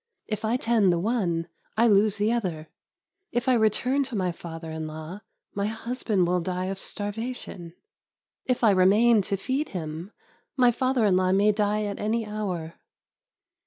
If 0.25 0.43
I 0.43 0.57
tend 0.57 0.91
the 0.91 0.97
one, 0.97 1.47
I 1.77 1.85
lose 1.85 2.17
the 2.17 2.31
other. 2.31 2.69
If 3.31 3.47
I 3.47 3.53
return 3.53 4.01
to 4.05 4.15
my 4.15 4.31
father 4.31 4.71
in 4.71 4.87
law, 4.87 5.19
my 5.53 5.67
husband 5.67 6.25
will 6.25 6.41
die 6.41 6.65
of 6.73 6.79
starvation. 6.79 7.75
If 8.45 8.63
I 8.63 8.71
remain 8.71 9.21
to 9.21 9.37
feed 9.37 9.69
him, 9.69 10.11
my 10.57 10.71
father 10.71 11.05
in 11.05 11.17
law 11.17 11.31
may 11.33 11.51
die 11.51 11.83
at 11.83 11.99
any 11.99 12.25
hour. 12.25 12.79